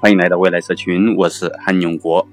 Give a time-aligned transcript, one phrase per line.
[0.00, 2.24] 欢迎来到未来社群，我是韩永国。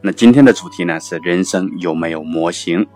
[0.00, 2.86] 那今天的主题呢是人生有没有模型？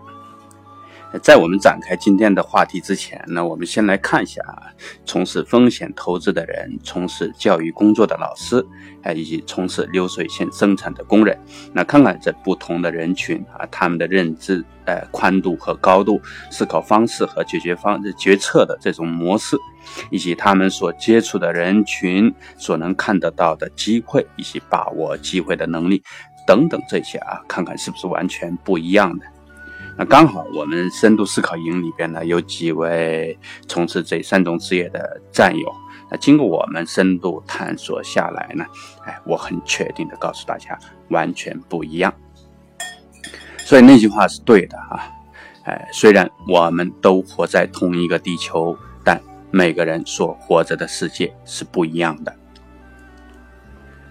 [1.21, 4.41] 在我们展开今天的话题之前呢，我们先来看一下
[5.05, 8.65] 从事风险投资的人、从事教育工作的老师，
[9.01, 11.37] 哎，以及从事流水线生产的工人。
[11.73, 16.19] 那看看这不同的人群啊，他们的认知、呃宽度和高度、
[16.49, 19.57] 思考方式和解决方决策的这种模式，
[20.09, 26.03] 以及他们所接触的人群所能看得到的机会，以及把握机会的能力
[26.45, 29.25] 等等这些啊，看看是不是完全不一样的。
[29.95, 35.71] 那刚好，我们深度思考营里边呢，有几位从事这三种职业的战友。
[36.09, 38.65] 那经过我们深度探索下来呢，
[39.05, 40.77] 哎，我很确定的告诉大家，
[41.09, 42.11] 完全不一样。
[43.59, 45.07] 所以那句话是对的啊，
[45.65, 48.75] 哎，虽然我们都活在同一个地球，
[49.55, 52.35] 每个人所活着的世界是不一样的。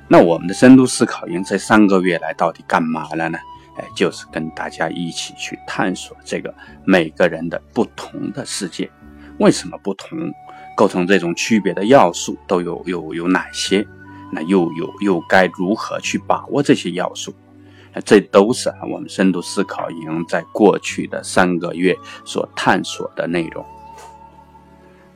[0.07, 3.37] 那我们的深度思考营这三个月来到底干嘛了呢？
[3.77, 8.89] 哎，就是跟大家一起去探索这个每个人的不同的世界，
[9.39, 10.33] 为什么不同？
[10.77, 13.85] 构成这种区别的要素都有有有哪些？
[14.33, 17.35] 那又有又该如何去把握这些要素？
[18.05, 23.65] 这都是啊我们深度思考营在过去的三个月所探索的内容。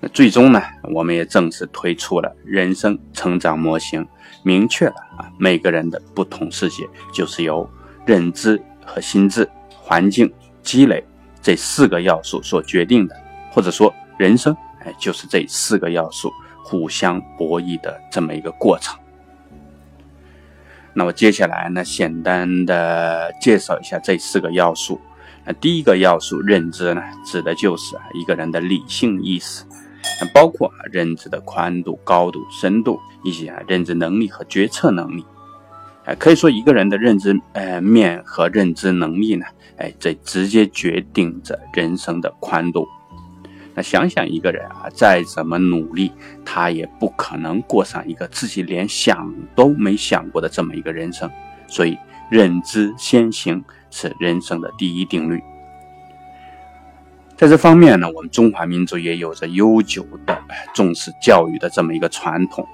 [0.00, 0.62] 那最终呢，
[0.94, 4.06] 我们也正式推出了人生成长模型，
[4.42, 7.68] 明确了啊每个人的不同世界就是由。
[8.06, 11.04] 认知和心智、环境、积累
[11.42, 13.16] 这四个要素所决定的，
[13.50, 18.96] 或者说人生，哎，就是这四个要素互相博弈的这么一个过程。
[20.94, 25.00] 那么接下来呢，简单的介绍一下这四个要素。
[25.44, 29.64] 那第一个要素认知呢，指的就是一个人的理性意识，
[30.20, 35.24] 那包括啊认知的宽度、高度、深度，以及啊认知能力和决策能力。
[36.04, 39.44] 哎，可以说一个人的认知，呃，面和认知能力呢，
[39.76, 42.86] 哎，这直接决定着人生的宽度。
[43.74, 46.12] 那想想一个人啊，再怎么努力，
[46.44, 51.30] 他也不可能过上一个自己连想都没想过的这么一个人生。
[51.68, 51.98] 所以，
[52.30, 55.42] 认知先行是人生的第一定律。
[57.36, 60.42] 在这方面呢，我们中华民族也有着悠久的
[60.74, 62.66] 重视教育的这么一个传统。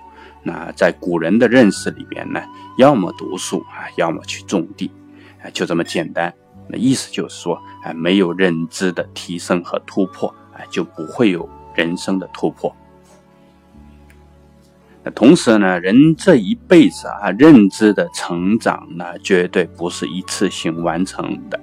[0.45, 2.41] 那在古人的认识里边呢，
[2.79, 4.91] 要么读书啊，要么去种地，
[5.43, 6.33] 啊，就这么简单。
[6.69, 12.75] 那意思就是说，啊，没有认知的提升和突破，啊，就不会有人生的突破。
[15.03, 21.61] 那同时呢，人这一辈子啊，认知的成长呢，绝对不是一次性完成的。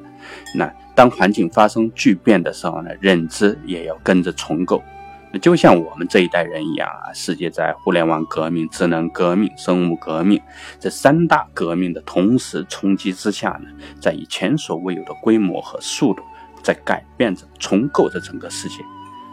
[0.55, 4.83] 那当环境发生巨变的时候呢，认知也要跟着重构。
[5.31, 10.41] 那就像我们这一代人一样啊，世界在互联网革命、智能革命、生物革命
[10.77, 13.69] 这三大革命的同时冲击之下呢，
[14.01, 16.21] 在以前所未有的规模和速度，
[16.61, 18.83] 在改变着、重构着整个世界。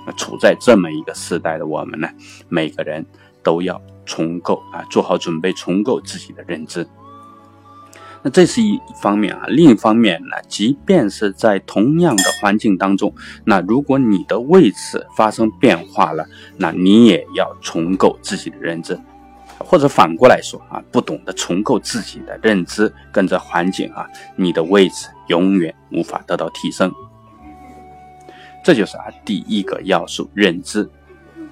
[0.07, 2.09] 那处在这么一个时代的我们呢，
[2.49, 3.05] 每个人
[3.43, 6.87] 都要重构啊，做好准备，重构自己的认知。
[8.23, 16.27] 那这是一方面啊，另一方面呢，即便是在同样的环境当中，那如果你的位置发生变化了，
[16.57, 18.99] 那你也要重构自己的认知，
[19.59, 26.93] 或者反过来说啊，不懂得重构自己的认知，跟着环境啊，你的位置永远无法得到提升。
[28.65, 30.91] 这就是啊第一个要素认知。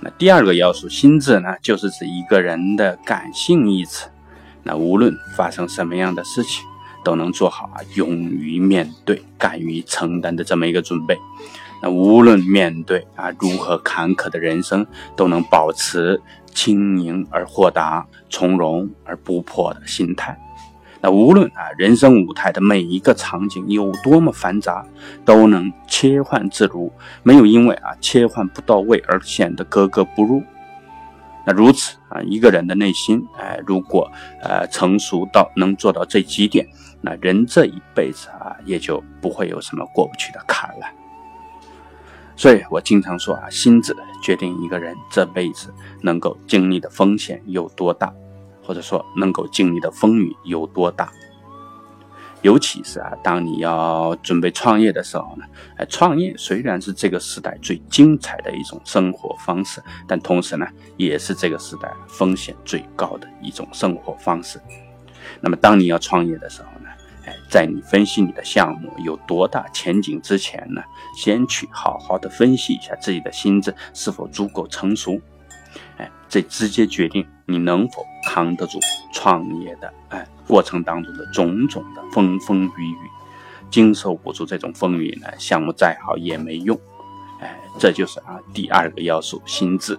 [0.00, 4.06] 那第二个要素心智呢，就是指一个人的感性意志。
[4.64, 6.64] 那无论发生什么样的事情，
[7.04, 11.18] 都能做好啊，勇于面对、敢于承担的这么一个准备。
[11.82, 16.18] 那无论面对啊如何坎坷的人生，都能保持
[16.54, 20.40] 轻盈而豁达、从容而不迫的心态。
[21.02, 24.86] 那无论啊人生舞台的每一个场景有多么繁杂，
[25.26, 26.90] 都能切换自如，
[27.22, 30.42] 没有因为啊切换不到位而显得格格不入。
[31.46, 34.10] 那如此啊，一个人的内心，哎，如果
[34.42, 36.66] 呃成熟到能做到这几点，
[37.00, 40.86] 那人这一辈子啊，也就不会有什么过不去的坎了。
[42.36, 48.12] 所以我经常说啊，心智决定一个人这辈子能够经历的风险有多大，
[48.62, 51.10] 或者说能够经历的风雨有多大。
[52.44, 55.46] 尤其是啊，当你要准备创业的时候呢，
[55.78, 60.66] 哎，创业虽然是这个时代最精彩的一种生活方式，但同时呢，
[60.98, 64.60] 也是这个时代风险最高的一种生活方式。
[65.40, 66.90] 那么，当你要创业的时候呢，
[67.24, 70.82] 哎，在你分析你的项目有多大前景之前呢，
[71.16, 75.18] 先去好好的分析一下自己的心智是否足够成熟。
[76.34, 78.80] 这直接决定你能否扛得住
[79.12, 83.10] 创业的哎过程当中的种种的风风雨雨。
[83.70, 86.76] 经受不住这种风雨呢，项目再好也没用。
[87.40, 89.96] 哎，这就是啊第二个要素心智。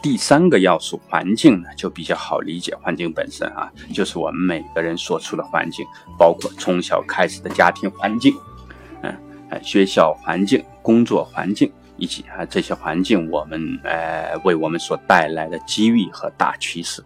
[0.00, 2.74] 第三个要素环境呢，就比较好理解。
[2.76, 5.84] 环境本身啊，就是我们每个人所处的环境，
[6.18, 8.34] 包括从小开始的家庭环境，
[9.02, 9.14] 嗯，
[9.62, 17.02] 学校环境、工作环境，以及啊这些环境我们呃为我们所带来的机遇和大趋势。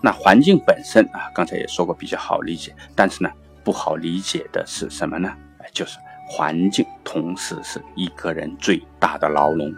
[0.00, 3.30] 那环境本身啊，刚才也说过比较好理解，但是呢，
[3.62, 5.32] 不好理解的是什么呢？
[5.72, 5.96] 就是
[6.28, 9.72] 环境同时是一个人最大的牢笼。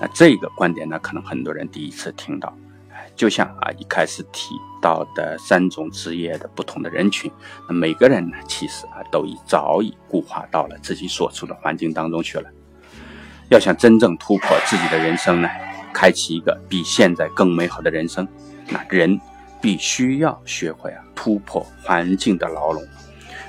[0.00, 2.56] 那这个观点呢，可能很多人第一次听到，
[3.16, 7.28] 就像啊一开始提到的三种职业的不同的人群，
[7.68, 12.48] 那每个人呢，其实啊都已早已固化到了自己所处的环境当中去了。
[13.48, 15.48] 要想真正突破自己的人生呢，
[15.92, 18.26] 开启一个比现在更美好的人生，
[18.68, 19.20] 那人
[19.60, 22.84] 必须要学会啊突破环境的牢笼。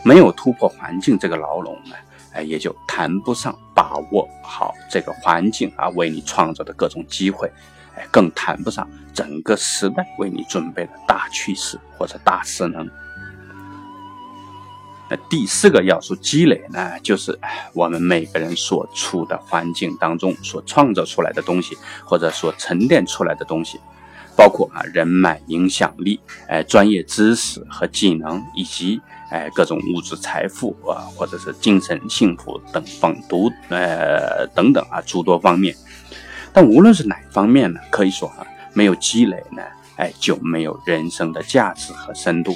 [0.04, 1.96] 没有突破环境这个牢笼呢？
[2.34, 7.52] 哎，也就谈不上把握好这个环境啊，为你创造的各种机会，
[7.96, 12.88] 哎，更谈不上整个时代为你准备的大趋势或者大势能。
[15.10, 17.40] 那第四个要素积累呢，就是
[17.74, 23.80] 我们每个人所处的环境当中所创造出来的东西，或者所沉淀出来的东西。
[24.36, 29.02] 包括啊人脉、影响力、哎专业知识和技能，以及
[29.32, 35.76] 哎各种物质财富啊，或者是精神幸福等方独呃等等啊诸多方面。
[36.54, 39.64] 但无论是哪方面呢，可以说啊没有积累呢，
[39.96, 42.56] 哎就没有人生的价值和深度。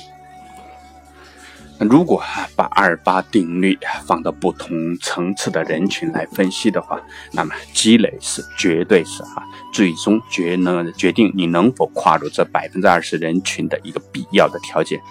[1.90, 2.22] 如果
[2.56, 7.02] 把二八定律放到不同层次的人群来分析的话，
[7.32, 9.44] 那么积累是绝对是啊，
[9.74, 15.02] 最终决能决定你能否跨入这百分之二十人群的一个必要的条件。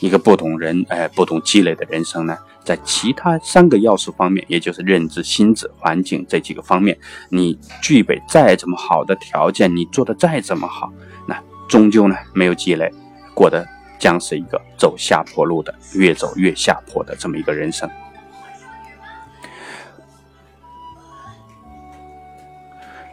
[0.00, 6.98] 一个不懂人哎，不懂积累的人生呢，在其他三个要素方面，也就是认知、心智、环境这几个方面，
[7.30, 10.92] 你具备再怎么好的条件，你做的再怎么好，
[11.26, 12.92] 那终究呢没有积累，
[13.32, 13.64] 过得。
[13.98, 17.88] 将是一个走下坡路的，越走越下坡的这么一个人生。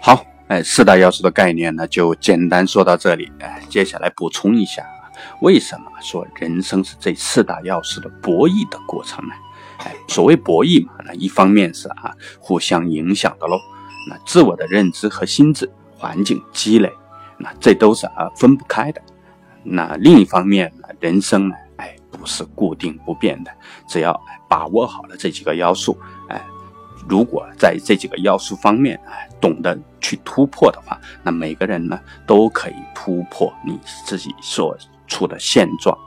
[0.02, 3.32] 好，哎，四大要素的概念呢，就简单说到这里。
[3.40, 4.86] 哎，接下来补充一下，
[5.42, 9.34] 为什么说人生是这四大要素的博弈的过程呢？
[9.78, 13.58] 哎，所谓博弈嘛，那一方面是啊，互相影响的喽。
[14.10, 16.92] 那自我的认知和心智、环境积累，
[17.38, 19.02] 那这都是啊分不开的。
[19.64, 23.52] 那另一方面呢，人生呢，哎，不是固定不变的，
[23.88, 24.20] 只要
[24.50, 25.98] 把握好了这几个要素，
[26.30, 26.42] 哎，
[27.08, 34.78] 如果在这几个要素方面，哎，懂得去突破的话，那每个人呢，都可以突破你自己所
[35.08, 35.98] 处的现状。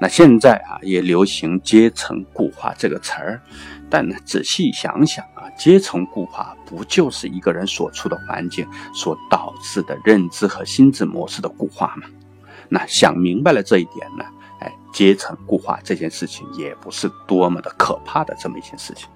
[0.00, 3.42] 那现在啊，也流行阶层固化这个词儿，
[3.90, 12.06] 但呢，仔细想想啊，阶层固化不就是一个人所处的环境所导致的认知和心智模式的固化吗？
[12.68, 14.24] 那想明白了这一点呢，
[14.60, 19.08] 哎，阶层固化这件事情也不是多么的可怕的这么一件事情。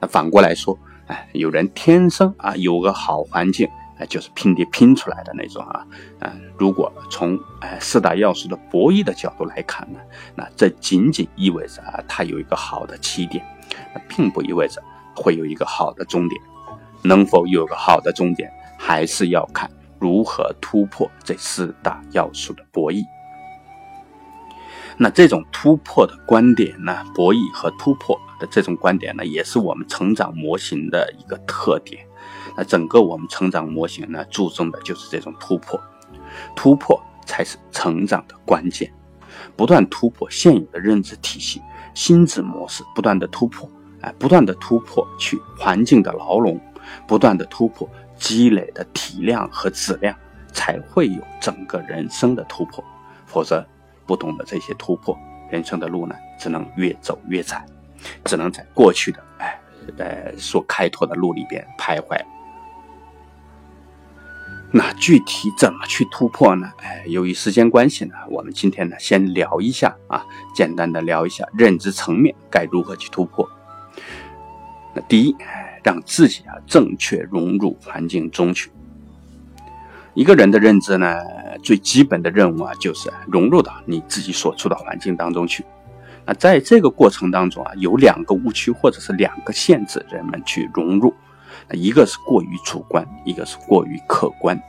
[0.00, 0.78] 那反过来说，
[1.08, 3.68] 哎，有人天生啊有个好环境。
[4.08, 5.86] 就是拼爹拼出来的那种啊，
[6.18, 10.00] 嗯，如果从哎四大要素的博弈的角度来看呢，
[10.34, 13.44] 那这仅仅意味着啊，他有一个好的起点，
[13.94, 14.82] 那并不意味着
[15.14, 16.40] 会有一个好的终点。
[17.04, 18.48] 能否有个好的终点，
[18.78, 23.04] 还是要看如何突破这四大要素的博弈。
[24.98, 32.06] 那这种突破的观点呢，博弈和突破的这种观点呢，也是我们成长模型的一个特点。
[32.56, 35.80] 那整个我们成长模型呢，注重的就是这种突破，
[36.54, 38.92] 突破才是成长的关键。
[39.56, 41.60] 不断突破现有的认知体系、
[41.94, 43.68] 心智模式，不断的突破，
[44.00, 46.58] 哎，不断的突破去环境的牢笼，
[47.06, 50.16] 不断的突破积累的体量和质量，
[50.52, 52.82] 才会有整个人生的突破。
[53.26, 53.64] 否则，
[54.06, 55.16] 不懂得这些突破，
[55.50, 57.64] 人生的路呢，只能越走越窄，
[58.24, 59.60] 只能在过去的哎，
[59.98, 62.20] 呃所开拓的路里边徘徊。
[64.74, 66.72] 那具体怎么去突破呢？
[66.78, 70.24] 哎，由于时间关系呢，我们今天呢先聊一下啊，
[70.54, 73.46] 简单的聊一下认知层面该如何去突破。
[74.94, 75.36] 那第一，
[75.84, 78.70] 让自己啊正确融入环境中去。
[80.14, 81.18] 一个人的认知呢，
[81.62, 85.62] 最基本的任务啊就是融入到你自己所处的环境当中去。
[86.24, 91.12] 那在这个过程当中啊，有两个误区或者是两个限制人们去融入。
[91.70, 94.60] 一个是过于主观，一个是过于客观。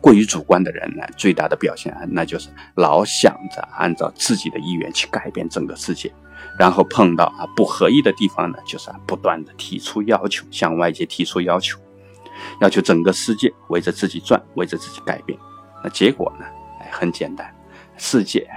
[0.00, 6.10] 过于主观的人呢，最大的表现啊，那就是老想着按照自己的意愿去改变整个世界，
[6.58, 11.78] 然后碰到啊不合意的地方呢，就是不断的提出要求，向外界提出要求，
[12.62, 15.38] 要求整个世界围着自己转，围着自己改变。
[15.84, 16.46] 那结果呢，
[16.80, 17.54] 哎，很简单，
[17.98, 18.48] 世界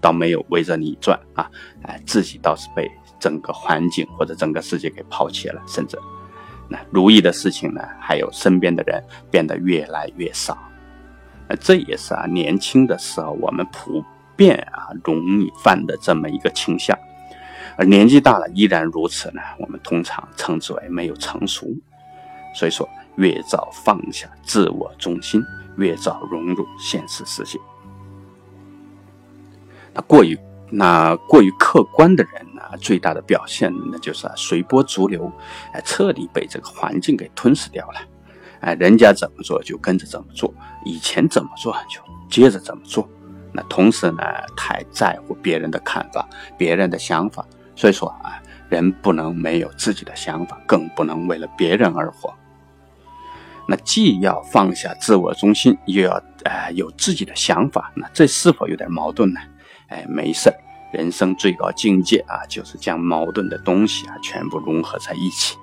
[0.00, 1.50] 倒没有围着你转啊，
[1.82, 5.98] 哎，自己倒是被整个环境或者整个世界给抛弃了，甚至
[6.90, 10.56] 如意的事情呢，还有身边的人变得越来越少。
[11.48, 14.02] 那这也是啊，年轻的时候我们普
[14.36, 16.98] 遍啊容易犯的这么一个倾向，
[17.76, 21.66] 而年纪大了依然如此呢，我们通常称之为没有成熟。
[22.54, 25.42] 所以说，越早放下自我中心，
[25.76, 27.58] 越早融入现实世界。
[29.92, 30.38] 那过于
[30.70, 35.30] 那过于客观的人啊，最大的表现那就是随波逐流，
[35.72, 38.00] 哎，彻底被这个环境给吞噬掉了。
[38.60, 40.52] 哎，人家怎么做就跟着怎么做，
[40.84, 43.08] 以前怎么做就接着怎么做。
[43.52, 44.22] 那同时呢，
[44.56, 47.46] 太在乎别人的看法、别人的想法。
[47.76, 52.32] 所以说啊，人不能没有自己的想法，更不能为了别人而活。
[53.66, 59.40] 那既要放下自我中心，又要呃有自己的想法，那这是否有点矛盾呢？
[59.88, 60.52] 哎，没事
[60.94, 65.58] 人生最高境界啊，就是将矛盾的东西啊全部融合在一起。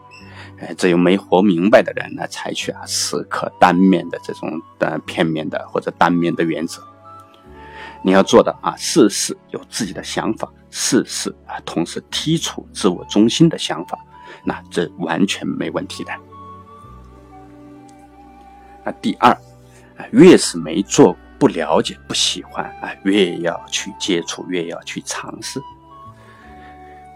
[0.59, 6.83] 哎，只有没活明白的人呢，采取啊死磕单面的这种的片面的或者单面的原则。
[8.03, 13.97] 你要做的啊，事事有自己的想法，事事啊同时剔除自我中心的想法，
[14.43, 16.11] 那这完全没问题的。
[18.83, 25.59] 那第二，啊，越是没做、不了解、不喜欢啊，越要去接触，越要去尝试。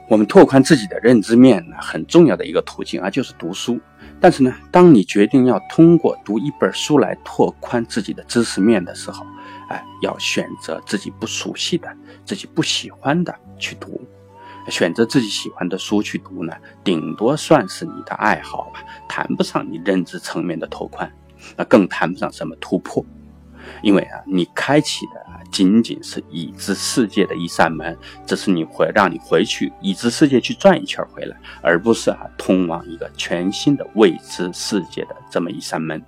[0.09, 3.79] 我们拓宽自己的认知面呢，很重要的一个途径啊，就是读书。
[4.19, 9.23] 但是呢，当你决定要通过读一本书来拓宽自己的知识面的时候，
[9.69, 11.87] 哎，要选择自己不熟悉的、
[12.25, 14.01] 自己不喜欢的去读。
[14.69, 16.51] 选择自己喜欢的书去读呢，
[16.83, 21.11] 顶多算是你的爱好吧，谈不上你认知层面的拓宽，
[21.55, 23.05] 那更谈不上什么突破。
[23.81, 25.25] 因为啊，你开启的。
[25.51, 36.03] 仅仅是已知世界的一扇门，只是你回让你回去已知世界去转一圈回来，而不是啊通往一个全新的未知世界的这么一扇门。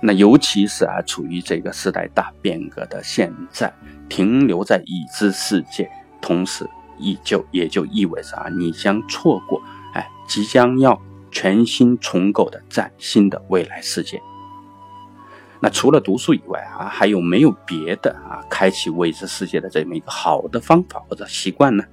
[0.00, 3.70] 那尤其是啊处于这个时代大变革的现在，
[4.08, 5.90] 停留在已知世界，
[6.22, 9.60] 同时也就也就意味着啊你将错过
[9.92, 10.98] 哎即将要
[11.30, 14.22] 全新重构的崭新的未来世界。
[15.60, 21.84] 那除了读书以外啊，还有没有别的啊开启未知世界的这么一个好的方法或者习惯呢？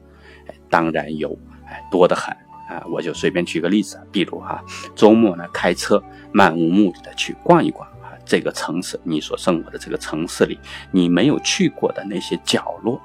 [0.48, 2.36] 哎，当然有，哎，多得很
[2.70, 2.84] 啊！
[2.91, 4.63] 我就随便举个例子，比如哈，
[4.96, 10.60] 周末呢开车漫无目的的去逛一逛啊，这个城市你所生活的这个城市里
[10.91, 13.01] 你没有去过的那些角落。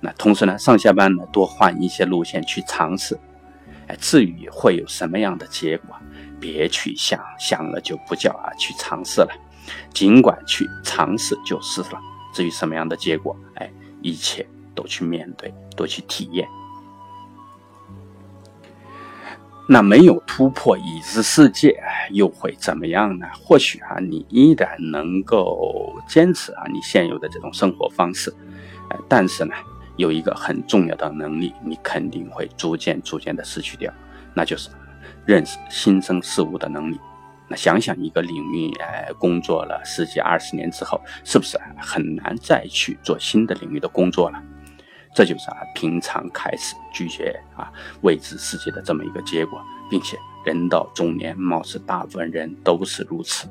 [0.00, 3.18] 那同时呢，上下班呢多换一些路线去尝试。
[3.88, 5.94] 哎，至于会有什么样的结果，
[6.40, 9.28] 别去想，想了就不叫啊去尝试了。
[9.92, 12.00] 尽管去尝试就是了，
[12.32, 13.70] 至于什么样的结果，哎，
[14.02, 16.46] 一切都去面对，都去体验。
[19.68, 21.76] 那没有突破已知世界，
[22.12, 23.26] 又会怎么样呢？
[23.42, 28.32] 或许啊，你依然能够坚持啊你现有的这种生活方式，
[28.90, 29.52] 哎，但是呢，
[29.96, 33.92] 有一个很重要的能力，你肯定会逐渐逐渐的失去掉，
[34.34, 34.70] 那就是
[35.24, 37.00] 认识新生事物的能力。
[37.48, 44.42] 那想想一个领域，哎，工作了十几二十年之后，是不是很难再去做新的领域的工作了？
[45.14, 47.72] 这就是啊，平常开始拒绝啊
[48.02, 53.48] 未知世界的这么一个结果，并且人到中年，貌似大部分人都是如此。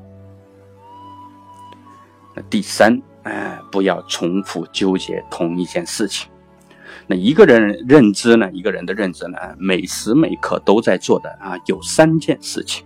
[2.36, 6.30] 那第三，哎，不要重复纠结同一件事情。
[7.08, 12.86] 那一个人认知呢，一个人的认知呢，每时每刻都在做的啊，有三件事情。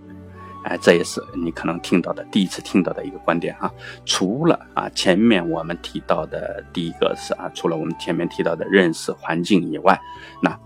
[0.63, 3.71] 哎，这也是你可能听到的第一次听到的一个观点啊。
[4.05, 9.99] 除了啊前面我们提到的第一个是啊，除了我们前面提到的认识环境以外，
[10.41, 10.57] 那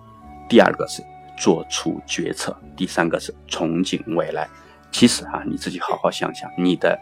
[0.50, 1.04] 第二个是
[1.38, 4.48] 做出决策，第三个是憧憬未来。
[4.92, 7.00] 其实啊，你自己好好想想，你的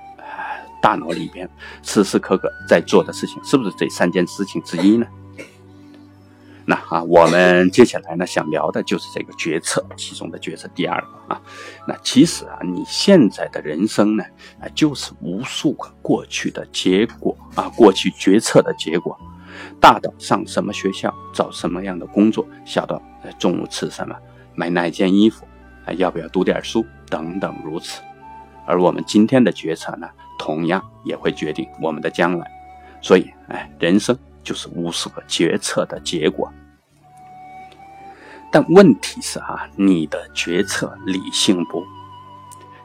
[0.81, 1.49] 大脑里边
[1.83, 5.05] 时时刻刻在做的事情，是不是这三件事情之一呢？
[6.65, 11.41] 那啊，我们接下来呢想聊的就是这个决策其中的决策第二个啊。
[11.87, 14.23] 那其实啊，你现在的人生呢，
[14.59, 19.19] 啊，就是无数个过去的结果啊，过去决策的结果。
[19.79, 23.01] 大到上什么学校，找什么样的工作，小到
[23.37, 24.15] 中午吃什么，
[24.55, 25.45] 买哪件衣服，
[25.85, 28.01] 啊，要不要读点书等等如此。
[28.65, 30.07] 而我们今天的决策呢，
[30.39, 32.47] 同样也会决定我们的将来。
[33.01, 36.51] 所以，哎，人生就是无数个决策的结果。
[38.51, 41.83] 但问题是哈，你的决策理性不？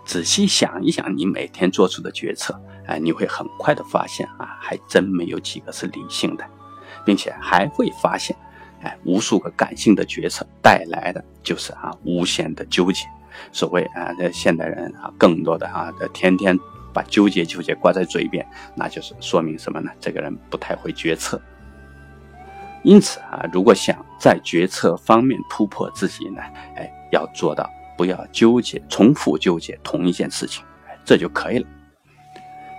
[0.05, 6.45] 仔细想一想，你每天做出的决策，哎，你会很快的发现啊，还真没有几个是理性的，
[7.05, 8.37] 并且还会发现，
[8.83, 13.05] 哎，无数个感性的决策带来的就是啊，无限的纠结。
[13.51, 16.57] 所谓啊，这现代人啊，更多的啊，这天天
[16.97, 19.91] 把纠结纠结挂在嘴边，那就是说明什么呢？
[20.01, 21.39] 这个人不太会决策。
[22.83, 26.41] 因此啊，如果想在决策方面突破自己呢，
[26.75, 30.65] 哎，要做到不要纠结、重复纠结同一件事情，
[31.05, 31.67] 这就可以了。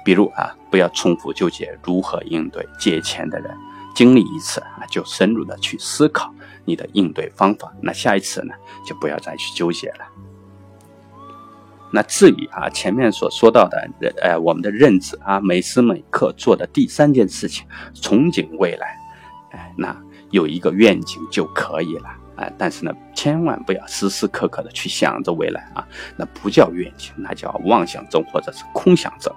[0.04, 3.56] 比如啊，不要重复纠结如何应对借钱的人，
[3.94, 6.34] 经历一次啊，就深入的去思考
[6.66, 7.72] 你的应对方法。
[7.84, 10.08] 那下一次呢，就不要再去纠结了。
[11.92, 13.90] 那至于啊，前面所说到的，
[14.22, 17.66] 呃，我们的认知啊，每时每刻做的第三件事情，
[17.96, 18.98] 憧憬未来，
[19.52, 19.96] 哎，那
[20.32, 22.52] 有一个愿景就可以了啊。
[22.58, 29.34] 但是呢，千万不要时时刻刻的去想着未来啊，那不叫愿景，那叫妄想症或者是空想症。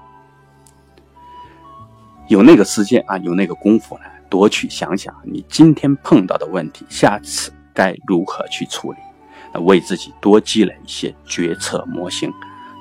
[2.29, 8.99] 有那个时间啊，有那个功夫呢，多去想想你今天碰到的问题，下次该如何去处理。
[9.55, 12.33] 为自己多积累一些决策模型，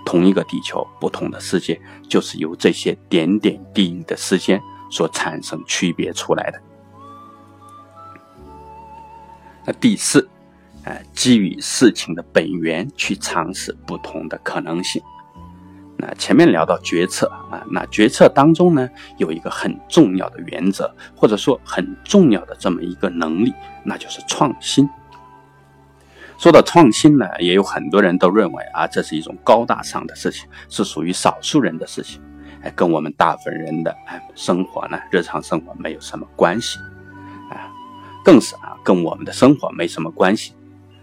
[0.05, 4.61] 同一个地球，不同的世界，就是由这些点点滴滴的时间
[4.91, 6.61] 所产生区别出来的。
[9.65, 10.27] 那第四，
[10.83, 15.01] 呃，基于事情的本源去尝试不同的可能性。
[15.97, 24.89] 那前面聊到决策啊，那决策当中呢，有一个很重要的原则，或者说很重要的这么一个能力，那就是创新。
[26.39, 32.21] 说到创新呢，也有很多人都认为啊，这是一种高大上的事情，是属于少数人的事情，
[32.61, 36.79] 哎，跟我们大部分人的哎生活呢，日常生活没有什么关系，
[37.51, 37.67] 啊，
[38.23, 40.53] 更是啊，跟我们的生活没什么关系。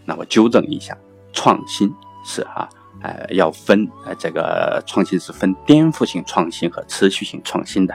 [0.07, 0.96] 那我纠正一下，
[1.35, 1.92] 创新
[2.25, 2.66] 是啊，
[3.02, 7.94] 呃，要分呃，这个创新是分颠覆性创新和持续性创新的。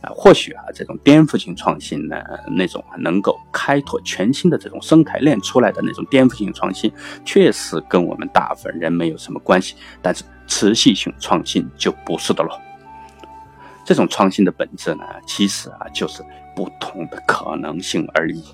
[0.00, 2.16] 啊，或许啊，这种颠覆性创新呢，
[2.56, 6.92] 那种能够开拓全新的这种生态链出来的那种颠覆性创新，
[7.24, 9.74] 确实跟我们大部分人没有什么关系。
[10.00, 12.56] 但是持续性创新就不是的了。
[13.84, 16.22] 这种创新的本质呢，其实啊，就是
[16.54, 18.44] 不同的可能性而已。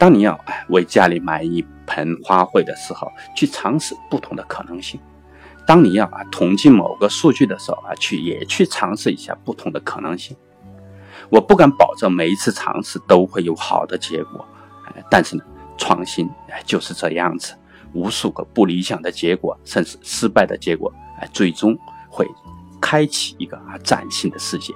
[0.00, 4.98] 当你要为家里买一盆花卉的时候，去尝试不同的可能性。
[5.66, 10.34] 当你要啊统计某个数据的时候啊，去也去尝试一下不同的可能性。
[11.28, 14.42] 我不敢保证每一次尝试都会有好的结果，
[15.10, 15.44] 但是呢，
[15.76, 17.54] 创新哎就是这样子，
[17.92, 22.26] 无数个不理想的结果，甚至失败的结果，哎，最终会
[22.80, 24.72] 开启一个啊崭新的世界。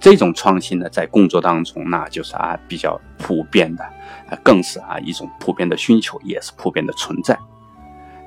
[0.00, 3.84] 这种创新呢，在工作当中，那就是啊比较普遍的，
[4.28, 7.38] 啊更是啊一种普遍的需求，也是普遍的存在。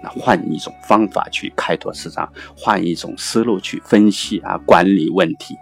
[0.03, 5.55] 那换一种方法去开拓市场，换一种思路去分析啊管理问题。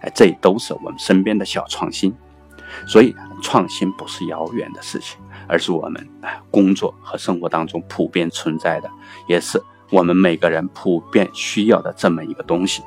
[0.00, 2.14] 哎，这都是我们身边的小创新，
[2.86, 5.18] 所以创新不是遥远的事情，
[5.48, 8.88] 而是我们啊工作和生活当中普遍存在的，
[9.26, 12.82] 也是我们每个人普遍需要的这么一个东西。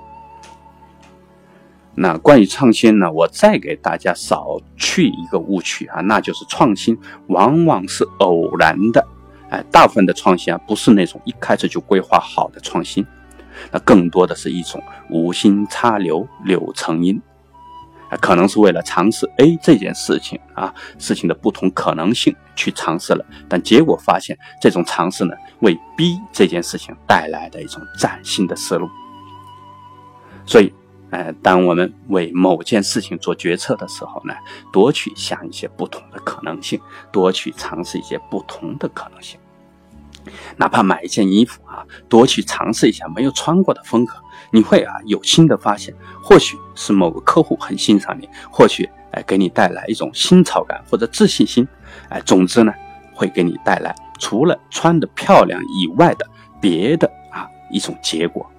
[1.95, 9.05] 那关于创新呢，我再给大家少去一个误区啊，那就是创新往往是偶然的，
[9.49, 13.05] 哎，大部分的创新啊不是那种一开始就规划好的创新。
[13.71, 17.21] 那更多的是一种无心插柳柳成荫，
[18.09, 28.89] 啊，可能是为了尝试 A 这件事情啊，事情的不同可能性去尝试了，但结果发现这种尝试呢，为 B 这件事情带来的一种崭新的思路。
[30.45, 30.73] 所以，
[31.11, 34.33] 呃，当我们为某件事情做决策的时候呢，
[34.71, 36.79] 多去想一些不同的可能性，
[37.11, 39.39] 多去尝试一些不同的可能性。
[40.55, 44.13] 哪怕买一件衣服啊，多去尝试一下没有穿过的风格，
[44.51, 45.93] 你会啊有新的发现。
[46.23, 51.67] 或许是某个客户很欣赏你，或许哎给你带来一种新潮感或者自信心，
[52.09, 52.71] 哎，总之呢，
[53.13, 56.25] 会给你带来除了穿的漂亮以外的
[56.61, 58.49] 别的啊一种结果。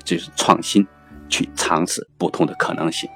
[0.00, 0.86] 就是创新，
[1.28, 3.08] 去尝试不同的可能性。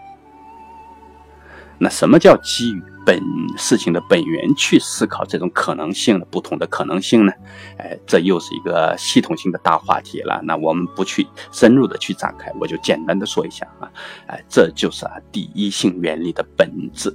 [1.79, 2.83] 那什么叫基于？
[3.07, 3.19] 本
[3.57, 7.33] 事情的本源去思考这种可能性的不同的可能性呢？
[7.79, 10.39] 哎，这又是一个系统性的大话题了。
[10.45, 13.91] 那我们不去深入的去展开，我就简单的说一下啊，
[14.27, 17.11] 哎，这就是啊第一性原理的本质。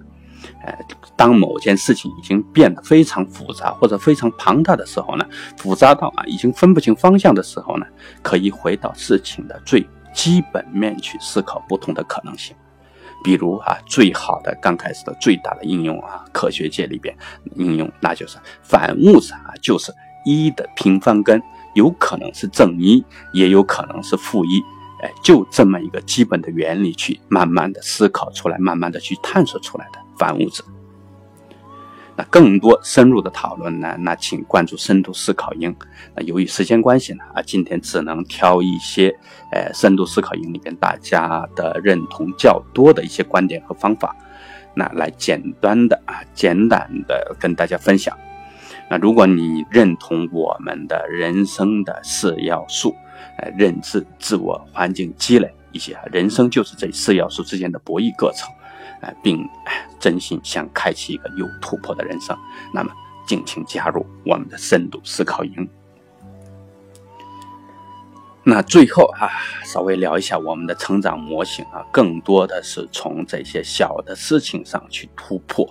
[0.65, 0.77] 呃，
[1.15, 5.25] 当某件事情已经变得非常复杂或者非常庞大的时候呢，
[5.57, 7.85] 复杂到啊已经分不清方向的时候呢，
[8.21, 12.55] 可以回到事情的最基本面去思考不同的可能性。
[13.23, 17.15] 比如啊，最好的刚开始的最大的应用啊，科学界里边
[17.55, 19.93] 应用，那就是反物质啊，就是
[20.25, 21.41] 一的平方根，
[21.73, 24.61] 有可能是正一，也有可能是负一。
[25.03, 30.63] 哎，就这么一个基本的原理，去慢慢的思考出来，慢慢的去探索出来的反物质。
[32.15, 33.97] 那更多深入的讨论呢？
[33.99, 35.75] 那请关注深度思考营。
[36.15, 39.13] 那由于时间关系呢，啊，今天只能挑一些，
[39.51, 44.15] 呃，深度思考营里边大家的认同较多的一些观点和方法，
[44.73, 48.15] 那来简单的啊，简短的跟大家分享。
[48.89, 52.95] 那如果你认同我们的人生的四要素，
[53.37, 58.49] 呃，认知、自我、环境、积累一些，人生就是这四要素之间的博弈过程，
[59.01, 59.47] 呃，并
[59.99, 62.37] 真心想开启一个有突破的人生，
[62.73, 62.91] 那么
[63.25, 65.67] 敬请加入我们的深度思考营。
[68.45, 69.31] 那最后啊，
[69.63, 75.65] 稍微聊一下我们的成长模型啊，更多的是从这些小的事情上去突破。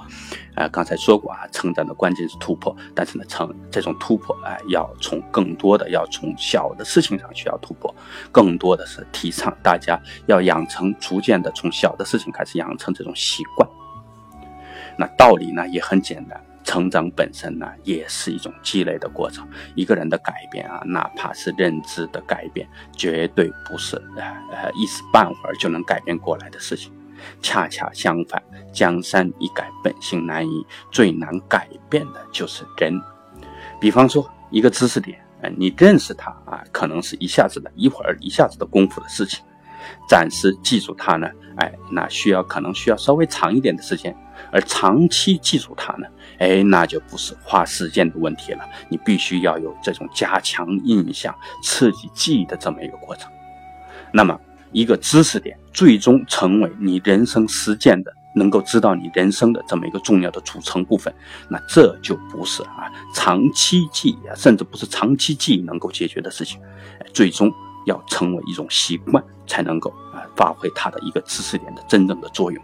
[0.54, 7.94] 啊，刚才说过啊，成长的关键是突破，但是呢，成这种突破啊，要从更多的要从小的事情上去要突破，
[8.32, 13.68] 更多的是提倡大家要养成逐渐的从小的事情开始养成这种习惯。
[14.96, 16.42] 那道理呢也很简单。
[16.64, 19.48] 成长本身呢，也是一种积累的过程。
[19.74, 26.92] 一个人的改变啊，哪怕是认知的改变，绝对不是呃呃一时半会儿就能改变过来的事情。
[27.40, 30.66] 恰恰相反，江山易改，本性难移。
[30.90, 33.00] 最难改变的就是人。
[33.80, 39.44] 比方说，一个知识点，哎，你认识它啊，可能是一下子的一会儿一下子的功夫的事情。
[40.08, 44.16] 暂时记住它呢，哎，那需要可能需要稍微长一点的时间。
[44.50, 46.06] 而长期记住它呢？
[46.42, 48.68] 哎，那就不是花时间的问题了。
[48.88, 53.30] 你必须要有这种加强印象、刺激记忆的这么一个过程。
[54.12, 54.36] 那么，
[54.72, 61.14] 一个知识点最终成为你人生实践的，能够知道你人生的这么一个重要的组成部分，
[61.48, 66.60] 那这就不是啊长期记忆，甚至不是长期记忆能够解决的事情。
[67.14, 67.52] 最终
[67.86, 72.60] 要成为一种习惯，才能够啊发挥它的一个知识点的真正的作用。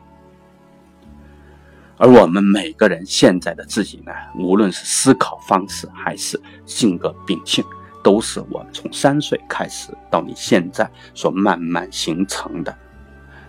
[1.98, 7.64] 而我们每个人现在的自己呢，无论是思考方式还是性格秉性，
[8.04, 12.72] 都是我们从三岁开始到你现在所慢慢形成的。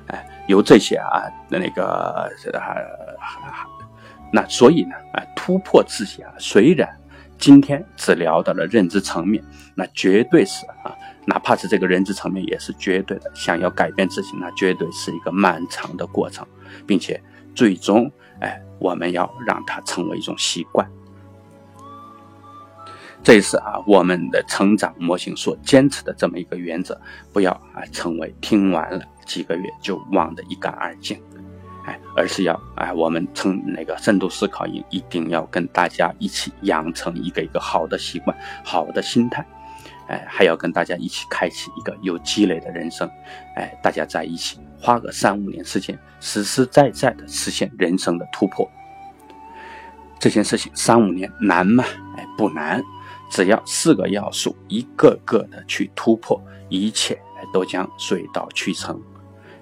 [0.08, 2.90] 哎，由这些啊，那个啊，
[4.34, 6.90] 那所以呢，啊，突破自己啊，虽然
[7.38, 9.44] 今天只聊到了认知层面，
[9.76, 10.92] 那绝对是啊，
[11.28, 13.32] 哪怕是这个认知层面，也是绝对的。
[13.36, 16.44] 想要改变自己，那绝对是一个漫长的过程，
[16.88, 17.22] 并且
[17.54, 18.12] 最终。
[18.41, 20.89] 哎，我们要让它成为一种习惯。
[23.21, 26.99] 这是啊，我们的成长模型所坚持的这么一个原则，
[27.34, 31.21] 不要啊成为听完了几个月就忘得一干二净，
[31.86, 39.45] 哎，而是要哎，我们从那个深度思考营一定要跟大家一起养成一个一个好的习惯、好的心态。
[40.10, 43.08] 哎，还要跟大家一起开启一个有积累的人生，
[43.56, 48.67] 哎，大家在一起花个三五年时间，实实在在的实现人生的突破。
[50.19, 51.84] 这件事情三五年难吗？
[52.17, 52.84] 哎，不难，
[53.30, 57.17] 只要四个要素一个个的去突破，一切
[57.54, 59.00] 都将水到渠成。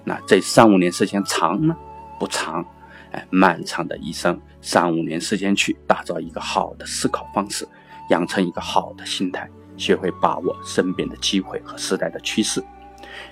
[0.02, 1.76] 那这三五年时间长吗？
[2.18, 2.64] 不长，
[3.12, 7.68] 哎，漫长的一生，三五年时间去打造一个好的思考方式，
[8.08, 9.46] 养成一个好的心态。
[9.78, 12.62] 学会把握身边的机会和时代的趋势，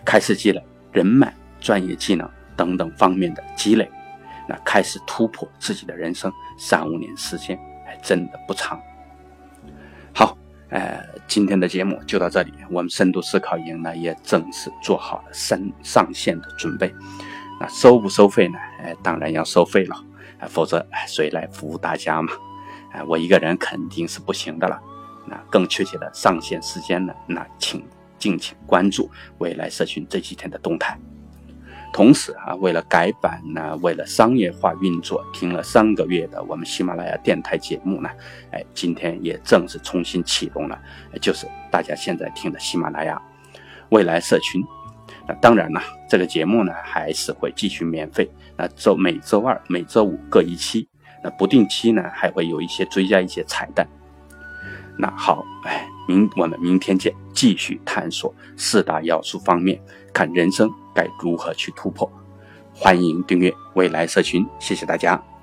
[0.05, 3.91] 开始积累人脉、专业技能等等方面的积累，
[4.49, 6.33] 那开始突破自己的人生。
[6.59, 8.81] 三五年时间还真的不长。
[10.15, 10.39] 好，
[10.71, 16.95] 呃，今天的节目就到这里，我们深度思考营呢也正式做好了上上线的准备。
[17.61, 18.59] 那收不收费呢？
[18.81, 19.97] 哎，当然要收费了，
[20.49, 22.33] 否则谁来服务大家嘛？
[22.93, 24.81] 哎，我一个人肯定是不行的了。
[25.27, 27.15] 那更确切的上线时间呢？
[27.27, 27.85] 那请
[28.19, 30.99] 敬请关注未来社群这几天的动态。
[31.93, 38.11] 同时啊，为了改版呢，为了商业化运作，停了三个月的我们喜马拉雅电台节目呢，
[38.51, 40.79] 哎，今天也正式重新启动了，
[41.23, 43.21] 就是大家现在听的喜马拉雅
[43.89, 44.63] 未来社群。
[45.27, 48.31] 那当然了，这个节目呢还是会继续免费。
[48.59, 50.87] 那周每周二、每周五各一期，
[51.23, 53.89] 那不定期呢还会有一些追加一些彩蛋。
[54.99, 59.81] 那好，哎，明我们明天见，继续探索四大要素方面，
[60.13, 62.11] 看人生该如何去突破。
[62.75, 65.36] 欢迎订阅未来社群，谢谢大家。